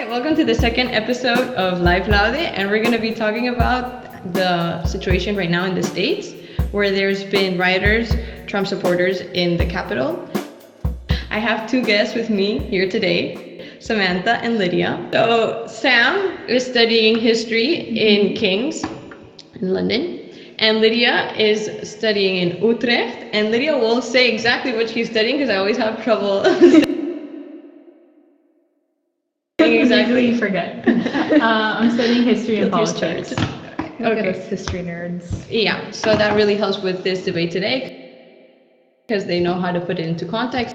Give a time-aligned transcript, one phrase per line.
[0.00, 3.48] Hi, welcome to the second episode of Live Laude, and we're going to be talking
[3.48, 6.32] about the situation right now in the States
[6.70, 8.10] where there's been rioters,
[8.46, 10.26] Trump supporters in the Capitol.
[11.30, 15.06] I have two guests with me here today, Samantha and Lydia.
[15.12, 18.36] So, Sam is studying history in mm-hmm.
[18.36, 20.30] King's in London,
[20.60, 23.28] and Lydia is studying in Utrecht.
[23.34, 26.46] And Lydia will say exactly what she's studying because I always have trouble.
[30.00, 30.86] Exactly, you forget.
[31.40, 33.30] uh, I'm studying history and politics.
[34.00, 34.30] Look at Okay.
[34.30, 35.46] us history nerds.
[35.50, 37.88] Yeah, so that really helps with this debate today
[39.08, 40.72] because they know how to put it into context.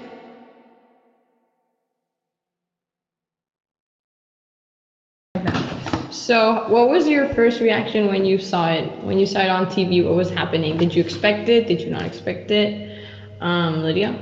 [6.10, 9.02] So, what was your first reaction when you saw it?
[9.02, 10.76] When you saw it on TV, what was happening?
[10.76, 11.66] Did you expect it?
[11.66, 12.88] Did you not expect it?
[13.40, 14.18] Um, Lydia?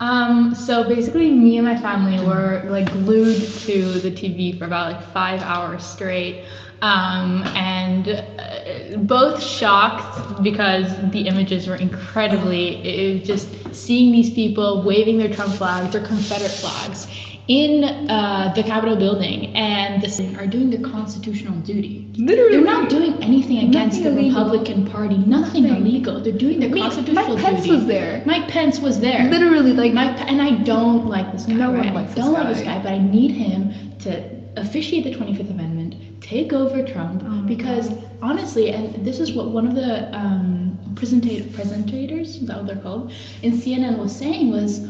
[0.00, 4.92] Um, so basically, me and my family were like glued to the TV for about
[4.92, 6.44] like five hours straight,
[6.82, 12.84] um, and uh, both shocked because the images were incredibly.
[12.84, 17.06] It was just seeing these people waving their Trump flags, their Confederate flags,
[17.46, 22.10] in uh, the Capitol building, and this are doing their constitutional duty.
[22.16, 22.52] Literally.
[22.56, 24.44] They're not doing anything against Nothing the illegal.
[24.44, 25.16] Republican Party.
[25.18, 25.86] Nothing, Nothing.
[25.86, 26.20] illegal.
[26.20, 27.76] They're doing their constitutional Mike Pence duty.
[27.76, 28.22] was there.
[28.24, 29.28] Mike Pence was there.
[29.28, 31.52] Literally, like Mike, and I don't like this guy.
[31.54, 32.76] No one likes I this don't like this guy.
[32.78, 37.90] guy, but I need him to officiate the 25th Amendment, take over Trump, Oh because
[38.22, 42.76] honestly, and this is what one of the um, presenta- presentators, is that what they're
[42.76, 44.86] called, in CNN was saying was,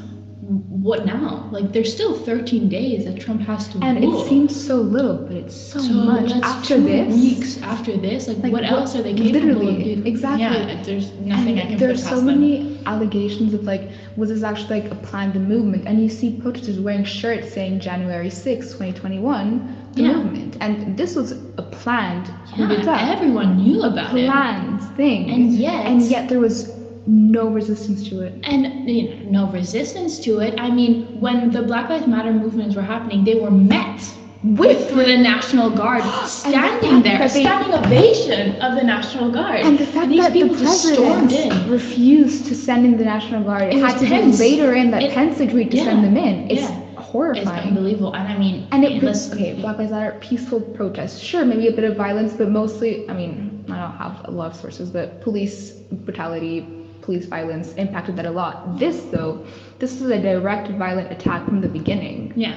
[0.49, 1.49] what now?
[1.51, 4.23] Like, there's still 13 days that Trump has to and rule.
[4.23, 6.33] it seems so little, but it's so, So much.
[6.33, 9.33] that's After two this, weeks after this, like, Like, what what- else are they capable
[9.33, 10.07] literally, of doing?
[10.07, 10.43] exactly.
[10.45, 12.27] Yeah, there's nothing and I can there's so them.
[12.27, 15.85] many allegations of like, was this actually like a planned movement?
[15.87, 20.13] And you see protesters wearing shirts saying January 6, 2021, the Yeah.
[20.17, 20.57] movement.
[20.61, 24.27] And this was a planned Yeah, everyone knew about it.
[24.31, 25.31] planned thing.
[25.31, 26.74] And yet- and yet there was
[27.07, 28.35] no resistance to it.
[28.45, 30.55] And you know, no resistance to it.
[30.59, 34.01] I mean, when the Black Lives Matter movements were happening, they were met
[34.43, 39.61] with the National Guard standing there, they- standing ovation of the National Guard.
[39.61, 41.71] And the fact these that the people just stormed president in.
[41.71, 44.39] refused to send in the National Guard, it, It had to tense.
[44.39, 46.51] be later in that It- Pence agreed to yeah, send them in.
[46.51, 46.81] It's yeah.
[46.97, 47.69] It's horrifying.
[47.69, 48.13] unbelievable.
[48.15, 49.53] And I mean, and it was okay.
[49.55, 51.19] Black Lives Matter, peaceful protests.
[51.21, 54.47] Sure, maybe a bit of violence, but mostly, I mean, I don't have a lot
[54.49, 55.71] of sources, but police
[56.05, 56.67] brutality,
[57.05, 58.79] police violence impacted that a lot.
[58.79, 59.33] This though,
[59.81, 62.33] this is a direct violent attack from the beginning.
[62.37, 62.57] yeah.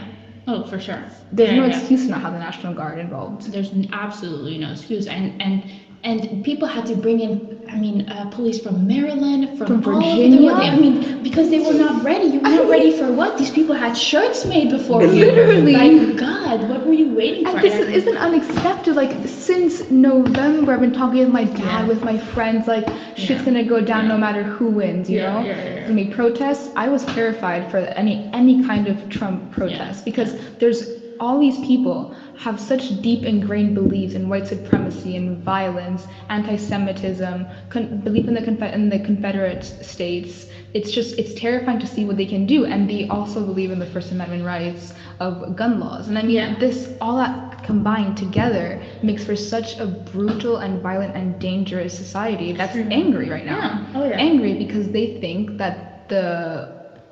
[0.49, 1.03] Oh, for sure.
[1.33, 3.51] There's Yeah, no excuse to not have the National Guard involved.
[3.51, 5.61] There's absolutely no excuse, and and
[6.05, 10.53] and people had to bring in, I mean, uh, police from Maryland, from, From Virginia.
[10.53, 12.27] I mean, because they were not ready.
[12.27, 12.76] You were I not mean- ready
[13.07, 13.37] for what?
[13.37, 15.01] These people had shirts made before.
[15.05, 15.73] Literally.
[15.73, 17.59] Like God, what were you waiting for?
[17.61, 18.95] This And- is, isn't unexpected.
[18.95, 21.87] Like since November, I've been talking with my dad, Yeah.
[21.87, 22.67] with my friends.
[22.67, 23.45] Like shit's Yeah.
[23.45, 24.09] gonna go down Yeah.
[24.13, 25.09] no matter who wins.
[25.09, 25.81] You know, yeah, yeah, yeah.
[25.87, 26.69] Gonna be protests.
[26.75, 32.13] I was terrified for any any kind of Trump protest because there's all these people
[32.37, 38.41] have such deep ingrained beliefs in white supremacy and violence, anti-Semitism, con- belief in the
[38.41, 40.45] confe- in the Confederate States.
[40.77, 43.79] It's just it's terrifying to see what they can do, and they also believe in
[43.79, 46.07] the First Amendment rights of gun laws.
[46.09, 46.51] And I mean, Yeah.
[46.65, 47.33] this all that
[47.69, 52.87] combined together makes for such a brutal and violent and dangerous society that's True.
[52.91, 53.57] angry right now.
[53.57, 53.79] Yeah.
[53.95, 54.17] Oh, yeah.
[54.29, 55.75] Angry because they think that
[56.09, 56.23] the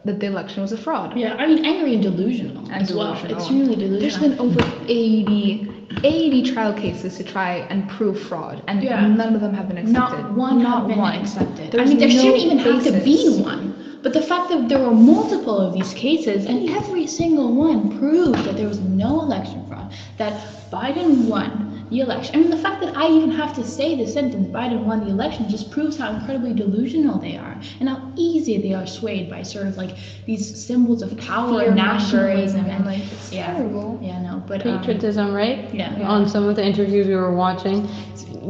[0.06, 1.14] that the election was a fraud.
[1.16, 3.08] yeah, I mean, angry and delusional And as well.
[3.14, 3.38] delusional.
[3.38, 4.00] It's really delusional.
[4.02, 5.60] There's been over 80,
[6.04, 9.08] 80 trial cases to try and prove fraud, and Yeah.
[9.08, 10.24] none of them have been accepted.
[10.24, 11.16] Not one Not been one.
[11.16, 11.72] accepted.
[11.72, 13.74] There's I mean, there no shouldn't even have to be one.
[14.04, 18.44] But the fact that there were multiple of these cases, and every single one proved
[18.46, 20.34] that there was no election fraud, that
[20.72, 22.36] Biden won the election.
[22.36, 25.12] I mean, the fact that I even have to say the sentence Biden won the
[25.12, 29.44] election just proves how incredibly delusional they are and how easy they are swayed by
[29.44, 34.00] sort of like these symbols of power and nationalism and like it's yeah, terrible.
[34.02, 35.74] yeah, no, but um, Patriotism, right?
[35.74, 35.94] Yeah.
[36.08, 37.88] On some of the interviews we were watching,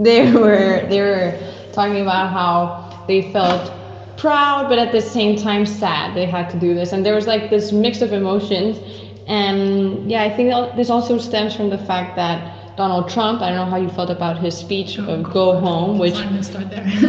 [0.04, 1.38] they were they were
[1.74, 3.72] talking about how they felt
[4.18, 7.28] proud, but at the same time sad they had to do this, and there was
[7.28, 8.80] like this mix of emotions.
[9.28, 13.42] And yeah, I think this also stems from the fact that Donald Trump.
[13.42, 16.44] I don't know how you felt about his speech of "Go Home," which I'm gonna
[16.44, 16.84] start there.
[17.02, 17.06] we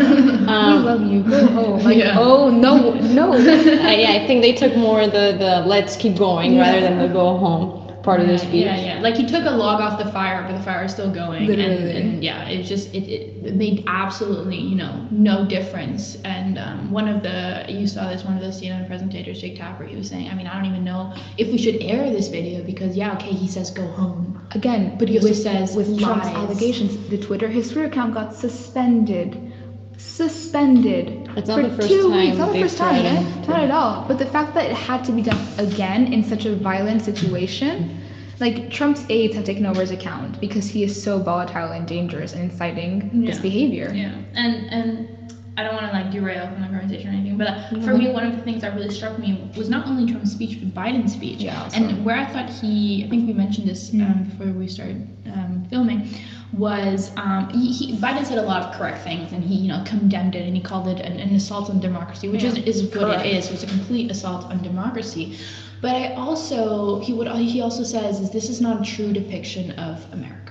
[0.46, 1.22] um, love you.
[1.22, 1.80] Go home.
[1.82, 2.18] Like, Yeah.
[2.18, 3.32] oh no, no.
[3.34, 7.08] uh, yeah, I think they took more the the let's keep going rather than the
[7.08, 7.82] go home.
[8.06, 8.64] part of the speech.
[8.64, 9.00] Yeah, yeah.
[9.00, 11.50] Like he took a log off the fire, but the fire is still going.
[11.50, 16.16] And, and yeah, it just it, it made absolutely you know no difference.
[16.24, 19.84] And um, one of the you saw this one of the CNN presentators, Jake Tapper,
[19.84, 22.62] he was saying, I mean, I don't even know if we should air this video
[22.62, 26.26] because yeah, okay, he says go home, Again, but he also with, says with Trump's
[26.26, 26.36] lies.
[26.36, 29.52] allegations, the Twitter history account got suspended.
[29.98, 31.28] Suspended.
[31.36, 32.38] It's not for the first two time weeks.
[32.38, 33.20] Not the first time, yeah?
[33.20, 33.52] threatened eh?
[33.52, 34.04] Not at all.
[34.06, 38.00] But the fact that it had to be done again in such a violent situation,
[38.38, 42.34] like Trump's aides have taken over his account because he is so volatile and dangerous
[42.34, 43.90] and inciting this behavior.
[43.94, 45.15] Yeah, and and
[45.56, 48.08] I don't want to like derail from the conversation or anything, but uh, for me,
[48.08, 51.12] one of the things that really struck me was not only Trump's speech but Biden's
[51.12, 51.40] speech.
[51.40, 51.78] Yeah, also.
[51.78, 55.64] And where I thought he, I think we mentioned this um, before we started um,
[55.70, 56.08] filming,
[56.52, 59.82] was um, he, he, Biden said a lot of correct things, and he you know
[59.84, 62.50] condemned it and he called it an, an assault on democracy, which Yeah.
[62.50, 63.24] is is what Correct.
[63.24, 63.50] it is.
[63.50, 65.36] It's a complete assault on democracy.
[65.80, 69.70] But I also he would he also says is this is not a true depiction
[69.72, 70.45] of America.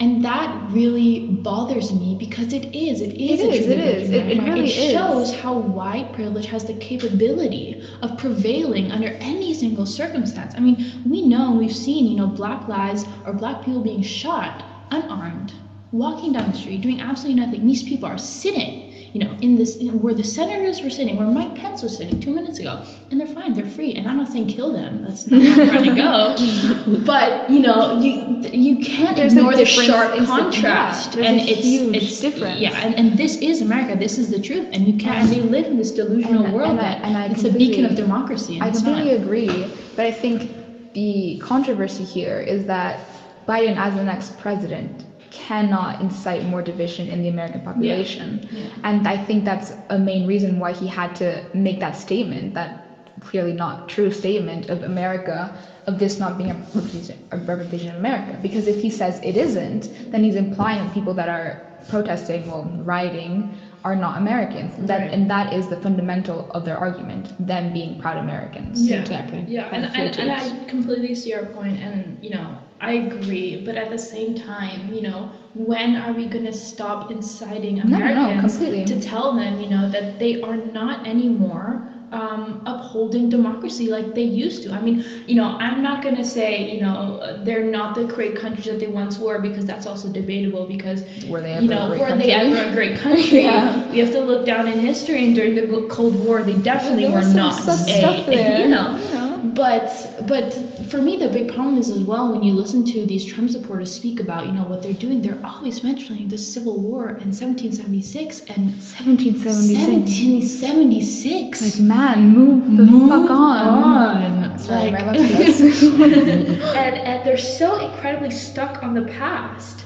[0.00, 3.02] And that really bothers me because it is.
[3.02, 3.40] It is.
[3.40, 4.10] It is, it is.
[4.10, 4.92] It- it really is.
[4.92, 10.54] shows how white privilege has the capability of prevailing under any single circumstance.
[10.56, 14.64] I mean, we know, we've seen, you know, black lives or black people being shot
[14.90, 15.52] unarmed,
[15.92, 17.66] walking down the street, doing absolutely nothing.
[17.66, 21.56] These people are sitting, you know, in this, where the senators were sitting, where Mike
[21.56, 23.94] Pence was sitting two minutes ago, and they're fine, they're free.
[23.94, 25.02] And I'm not saying kill them.
[25.02, 27.00] That's not where I'm trying to go.
[27.04, 28.12] But you know, you
[28.52, 32.60] you can't There's ignore the sharp contrast, yeah, and it's it's difference.
[32.60, 33.98] Yeah, and, and this is America.
[33.98, 35.24] This is the truth, and you can't.
[35.24, 37.84] And they live in this delusional And- world and that and I it's a beacon
[37.84, 38.60] of democracy.
[38.60, 39.66] I completely agree,
[39.96, 40.52] but I think
[40.92, 43.00] the controversy here is that
[43.48, 48.48] Biden, as the next president, cannot incite more division in the American population.
[48.50, 48.68] Yeah.
[48.84, 52.86] And I think that's a main reason why he had to make that statement, that
[53.20, 55.56] clearly not true statement of America,
[55.86, 58.38] of this not being a representation, a representation of America.
[58.42, 62.64] Because if he says it isn't, then he's implying that people that are protesting, well,
[62.82, 63.54] rioting,
[63.84, 64.74] are not Americans.
[64.86, 65.12] That, Right.
[65.12, 68.86] And that is the fundamental of their argument, them being proud Americans.
[68.88, 69.44] Yeah, Exactly.
[69.48, 70.30] Yeah, and, That's and, and.
[70.30, 73.62] I completely see your point, and you know, I agree.
[73.64, 77.98] But at the same time, you know, when are we gonna stop inciting No, no,
[77.98, 78.84] no, Americans completely.
[78.86, 84.22] to tell them, you know, that they are not anymore um, upholding democracy like they
[84.22, 84.72] used to?
[84.72, 88.66] I mean, you know, I'm not gonna say, you know, they're not the great countries
[88.66, 91.88] that they once were because that's also debatable because Were they ever you a know,
[91.88, 92.26] great were country?
[92.26, 93.42] they ever a great country?
[93.44, 93.90] Yeah.
[93.90, 97.22] We have to look down in history, and during the Cold War, they definitely were
[97.24, 98.96] not a, stuff there, you know.
[98.96, 99.38] you know.
[99.54, 99.90] But
[100.26, 100.52] but
[100.90, 103.92] for me, the big problem is as well when you listen to these Trump supporters
[103.92, 105.20] speak about you know what they're doing.
[105.22, 110.60] They're always mentioning the Civil War in 1776 and 1776.
[110.60, 111.60] 1776.
[111.60, 113.66] Like, man, move the Move fuck on.
[113.84, 114.58] on.
[114.58, 115.82] Sorry, Like- my laptop's-
[116.82, 119.76] and and they're so incredibly stuck on the past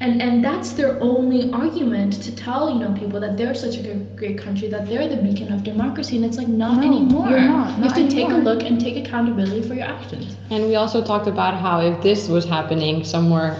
[0.00, 3.82] and and that's their only argument to tell you know people that they're such a
[3.86, 7.28] good, great country that they're the beacon of democracy and it's like not No, anymore
[7.30, 10.36] you're not, you have not to take a look and take accountability for your actions
[10.50, 13.56] And we also talked about how if this was happening somewhere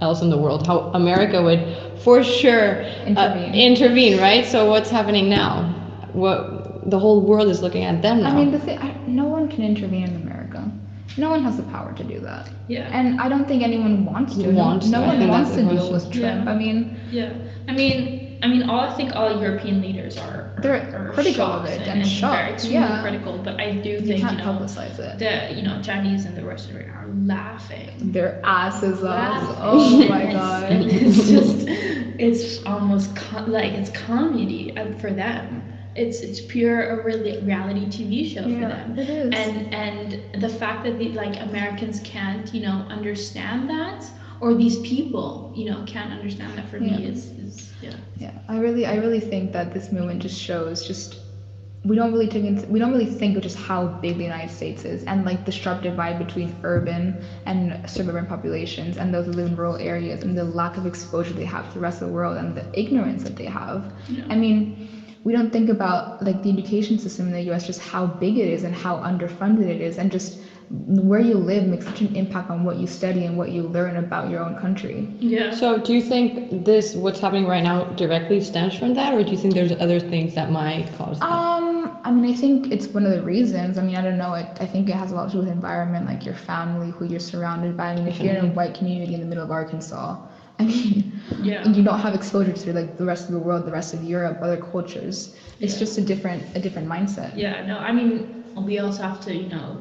[0.00, 1.60] else in the world, how America would
[2.04, 3.54] for sure uh, Intervene.
[3.68, 4.44] intervene, right?
[4.54, 5.52] So what's happening now?
[6.12, 6.38] What
[6.86, 8.30] the whole world is looking at them now.
[8.30, 10.70] I mean, the thing, I, no one can intervene in America.
[11.16, 12.50] No one has the power to do that.
[12.68, 14.50] yeah And I don't think anyone wants to.
[14.50, 16.04] Wants no to, one wants to deal with.
[16.10, 16.44] Trump.
[16.44, 16.50] Yeah.
[16.52, 17.32] I mean, yeah
[17.68, 21.46] i mean i mean all i think all european leaders are, are They're are critical
[21.46, 23.00] of it and, and shocked, extremely yeah.
[23.00, 25.18] critical but i do you think can't you know publicize it.
[25.18, 29.56] the you know chinese and the russians right now are laughing Their asses off.
[29.60, 30.70] Oh my god.
[31.06, 31.66] It's just,
[32.18, 35.62] it's almost co- like it's comedy uh, for them.
[35.96, 38.98] It's it's pure a really reality TV show for them.
[38.98, 39.32] it is.
[39.34, 44.04] And and the fact that the like Americans can't you know understand that
[44.40, 47.96] or these people you know can't understand that for me is is yeah.
[48.16, 51.18] Yeah, I really, I really think that this movement just shows just
[51.84, 54.50] we don't really take into, we don't really think of just how big the United
[54.50, 59.32] States is and like the sharp divide between urban and suburban populations and those who
[59.32, 62.08] live in rural areas and the lack of exposure they have to the rest of
[62.08, 63.92] the world and the ignorance that they have.
[64.08, 64.24] Yeah.
[64.30, 67.64] I mean, we don't think about like the education system in the U.S.
[67.64, 70.36] just how big it is and how underfunded it is and just
[70.70, 73.96] where you live makes such an impact on what you study and what you learn
[73.96, 75.08] about your own country.
[75.20, 75.50] Yeah.
[75.50, 79.30] so do you think this what's happening right now directly stems from that, or do
[79.30, 81.26] you think there's other things that might cause that?
[81.30, 83.78] Um, I mean, I think it's one of the reasons.
[83.78, 84.34] I mean, I don't know.
[84.34, 87.04] It, I think it has a lot to do with environment, like your family, who
[87.04, 87.88] you're surrounded by.
[87.90, 90.16] I mean, if you're in a white community in the middle of Arkansas,
[90.58, 91.66] I mean, Yeah.
[91.68, 94.38] you don't have exposure to like the rest of the world, the rest of Europe,
[94.40, 95.34] other cultures.
[95.60, 95.78] It's Yeah.
[95.80, 97.36] just a different, a different mindset.
[97.36, 99.78] Yeah, no, I mean, we also have to, you know,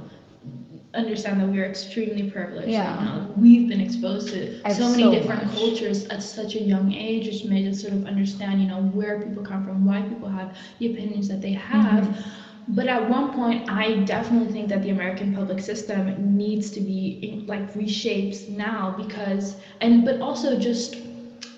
[0.94, 2.70] understand that we are extremely privileged.
[2.70, 3.00] Yeah.
[3.00, 5.56] You know, we've been exposed to I've so many so different much.
[5.56, 9.22] cultures at such a young age, which made us sort of understand, you know, where
[9.22, 12.04] people come from, why people have the opinions that they have.
[12.04, 12.30] Mm-hmm.
[12.68, 17.44] But at one point, I definitely think that the American public system needs to be
[17.48, 20.96] like reshaped now because, and but also just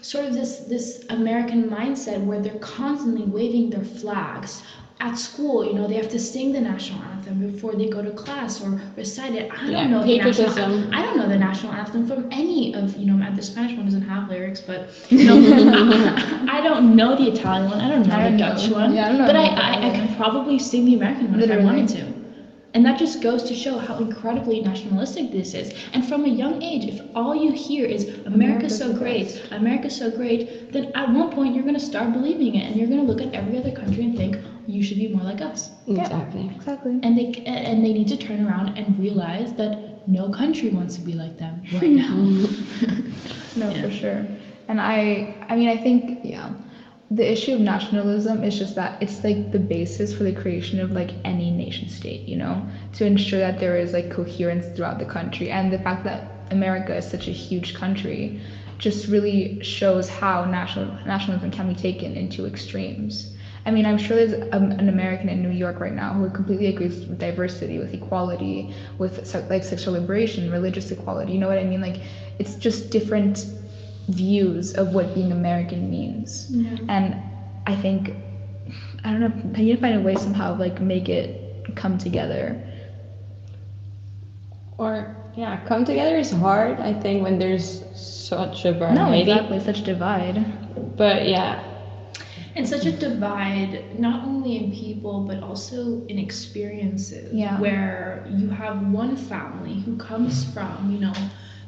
[0.01, 4.62] sort of this this American mindset where they're constantly waving their flags
[5.00, 5.66] at school.
[5.66, 8.80] You know, they have to sing the national anthem before they go to class or
[8.96, 9.52] recite it.
[9.52, 10.46] I don't know the national.
[10.54, 10.94] patriotism.
[10.94, 13.16] I don't know the national anthem from any of you know.
[13.36, 15.36] The Spanish one doesn't have lyrics, but you know,
[16.50, 17.82] I, don't know the Italian one.
[17.82, 18.75] I don't know I the don't Dutch know.
[18.78, 18.94] one.
[18.94, 21.42] Yeah, I don't know But I, the I, I could probably sing the American one
[21.42, 22.14] if I wanted to.
[22.75, 25.74] And that just goes to show how incredibly nationalistic this is.
[25.94, 29.44] And from a young age, if all you hear is America's America's so the great,
[29.52, 32.90] America's so great, then at one point you're going to start believing it and you're
[32.90, 35.72] going to look at every other country and think, you should be more like us.
[35.88, 36.50] Exactly.
[36.55, 37.00] Exactly.
[37.03, 41.01] And they and they need to turn around and realize that no country wants to
[41.01, 42.15] be like them right now.
[43.55, 43.81] No, Yeah.
[43.81, 44.25] for sure.
[44.67, 46.50] And I, I mean, I think, yeah,
[47.12, 50.91] the issue of nationalism is just that it's like the basis for the creation of
[50.91, 55.05] like any nation state, you know, to ensure that there is like coherence throughout the
[55.05, 55.50] country.
[55.50, 58.39] And the fact that America is such a huge country
[58.79, 63.35] just really shows how national nationalism can be taken into extremes.
[63.65, 66.67] I mean, I'm sure there's um, an American in New York right now who completely
[66.67, 71.34] agrees with diversity, with equality, with se- like sexual liberation, religious equality.
[71.34, 71.81] You know what I mean?
[71.81, 71.98] Like,
[72.39, 73.45] it's just different
[74.07, 76.48] views of what being American means.
[76.50, 76.77] Yeah.
[76.88, 77.15] And
[77.65, 78.13] I think,
[79.03, 81.98] I don't know, I need to find a way somehow of like make it come
[81.98, 82.57] together.
[84.77, 86.79] Or yeah, come together is hard.
[86.79, 90.45] I think when there's such a No, exactly, such divide.
[90.98, 91.60] But yeah,
[92.55, 97.33] And such a divide, not only in people, but also in experiences.
[97.33, 97.59] Yeah.
[97.59, 101.13] Where you have one family who comes from, you know,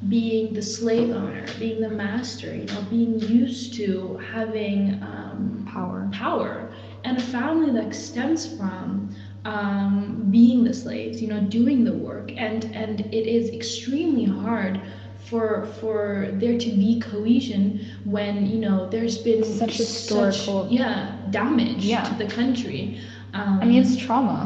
[0.08, 6.10] being the slave owner, being the master, you know, being used to having um, Power.
[6.12, 6.72] power,
[7.04, 9.10] and a family that stems from
[9.46, 14.82] um, being the slaves, you know, doing the work, and and it is extremely hard
[15.30, 21.86] for for there to be cohesion when you know there's been Such historical- yeah damage
[21.86, 22.04] Yeah.
[22.04, 22.98] to the country.
[23.34, 24.40] Um, I mean, it's trauma.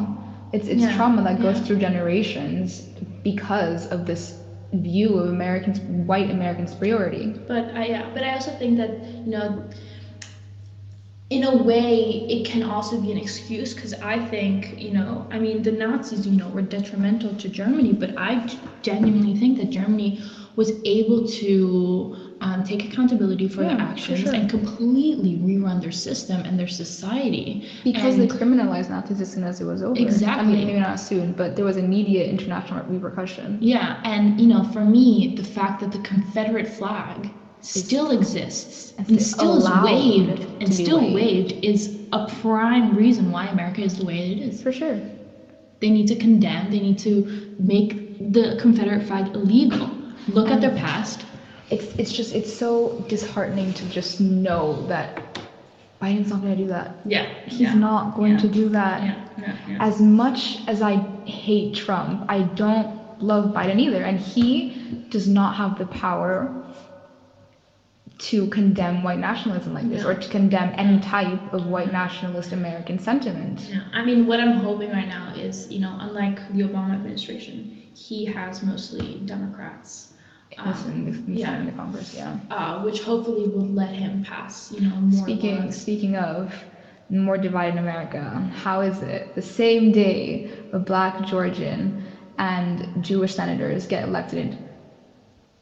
[0.54, 1.64] It's it's Yeah, trauma that goes yeah.
[1.66, 2.82] through generations
[3.24, 4.34] because of this
[4.74, 7.26] view of Americans, white American superiority.
[7.48, 8.92] But I yeah, but I also think that
[9.26, 9.70] you know,
[11.30, 15.40] in a way, it can also be an excuse because I think you know, I
[15.40, 18.46] mean, the Nazis you know were detrimental to Germany, but I
[18.82, 20.20] genuinely think that Germany
[20.56, 24.34] was able to um, take accountability for Yeah, their for actions sure.
[24.34, 29.44] and completely rerun their system and their society Because And- they criminalized Nazis as soon
[29.44, 29.98] as it was over.
[30.00, 30.56] I Exactly.
[30.56, 33.58] mean, maybe not soon, but there was immediate international repercussion.
[33.62, 37.32] Yeah, and you know, for me, the fact that the Confederate flag
[37.62, 41.14] still exists And still still is waved and still waved.
[41.14, 44.62] waved is a prime reason why America is the way it is.
[44.62, 45.00] For sure.
[45.80, 47.28] They need to condemn, they need to
[47.60, 50.01] make the Confederate flag illegal.
[50.28, 51.26] Look at their past.
[51.70, 55.40] It's it's just it's so disheartening to just know that
[56.02, 56.96] Biden's not going to do that.
[57.06, 57.28] Yeah.
[57.46, 59.04] He's not going yeah, to do that.
[59.04, 59.78] Yeah, yeah, yeah.
[59.80, 65.56] As much as I hate Trump, I don't love Biden either, and he does not
[65.56, 66.58] have the power
[68.18, 73.00] to condemn white nationalism like this or to condemn any type of white nationalist American
[73.00, 73.62] sentiment.
[73.62, 77.81] Yeah, I mean, what I'm hoping right now is, you know, unlike the Obama administration,
[77.94, 80.14] he has mostly Democrats.
[80.58, 81.60] um, this yeah.
[81.60, 82.38] in the Congress, yeah.
[82.50, 85.76] uh, which hopefully will let him pass, you know, more Speaking laws.
[85.82, 86.54] speaking of
[87.10, 88.22] more divided America,
[88.56, 92.04] how is it the same day a black Georgian
[92.38, 94.58] and Jewish senators get elected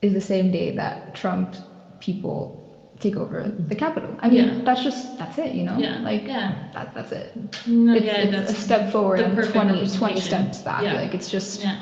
[0.01, 1.55] is the same day that Trump
[1.99, 2.55] people
[2.99, 4.15] take over the Capitol?
[4.21, 4.61] I mean, Yeah.
[4.63, 5.77] that's just that's it, you know?
[5.77, 6.53] Yeah, Like yeah.
[6.73, 7.35] that that's it.
[7.67, 10.83] No, it's yeah, it's that's a step forward and perfect 20, 20 steps back.
[10.83, 10.93] Yeah.
[10.93, 11.79] Like it's just yeah.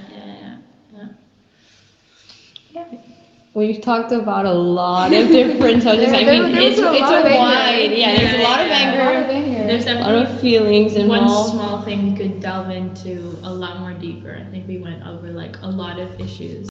[3.57, 6.13] We've talked about a lot of different subjects.
[6.13, 9.01] I mean, there it's a it's a wide, yeah, there's a lot of Yeah, yeah.
[9.01, 9.67] a lot of anger.
[9.67, 13.79] There's a lot of feelings and one small thing we could delve into a lot
[13.79, 14.35] more deeper.
[14.35, 16.69] I think we went over like a lot of issues.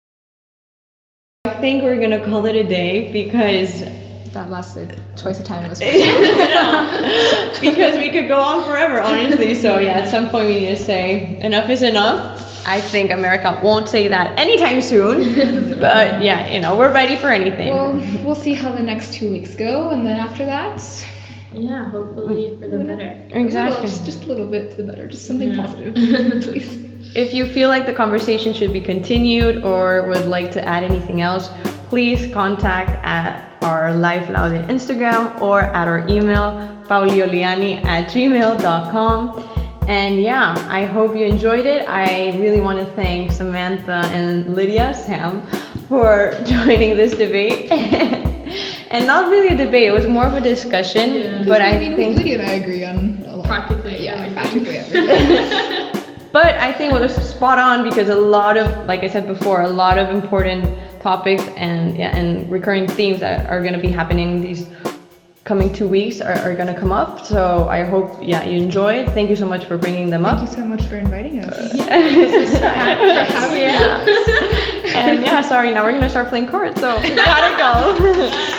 [1.44, 3.82] I think we're gonna call it a day because
[4.36, 5.78] that lasted twice the time it was
[7.60, 9.54] because we could go on forever, honestly.
[9.54, 12.42] So yeah, at some point we need to say enough is enough.
[12.66, 17.30] I think America won't say that anytime soon, but yeah, you know, we're ready for
[17.30, 17.68] anything.
[17.72, 17.92] Well,
[18.24, 20.82] we'll see how the next two weeks go, and then after that,
[21.52, 22.88] Yeah, hopefully for the mm-hmm.
[22.88, 23.10] better.
[23.30, 23.86] exactly.
[23.86, 25.62] just, just a little bit to the better, just something Yeah.
[25.64, 25.94] positive,
[26.42, 26.68] please.
[27.14, 31.20] If you feel like the conversation should be continued or would like to add anything
[31.22, 31.48] else,
[31.88, 36.52] please contact at our Life Loud Instagram or at our email,
[36.88, 39.42] paulioliani at gmail.com.
[39.88, 41.88] And yeah, I hope you enjoyed it.
[41.88, 45.46] I really want to thank Samantha and Lydia, Sam,
[45.88, 47.70] for joining this debate.
[48.90, 51.14] and not really a debate, it was more of a discussion.
[51.14, 51.44] Yeah.
[51.46, 52.16] But I, I mean, think.
[52.16, 53.46] Lydia and I agree on a lot.
[53.46, 54.64] Practically Yeah, everything.
[54.64, 56.02] practically everything.
[56.32, 59.62] But I think it was spot on because a lot of, like I said before,
[59.62, 60.64] a lot of important
[61.06, 64.66] topics and yeah, and recurring themes that are going to be happening these
[65.44, 67.24] coming two weeks are, are going to come up.
[67.24, 69.06] So I hope yeah you enjoyed.
[69.16, 70.48] Thank you so much for bringing them Thank up.
[70.48, 71.74] Thank you so much for inviting us.
[73.66, 74.04] yeah.
[75.00, 75.70] and yeah, sorry.
[75.72, 76.80] Now we're gonna start playing cards.
[76.80, 78.52] So gotta go.